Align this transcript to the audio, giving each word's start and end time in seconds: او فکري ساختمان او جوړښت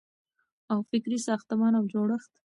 او 0.71 0.79
فکري 0.89 1.17
ساختمان 1.27 1.73
او 1.79 1.83
جوړښت 1.93 2.31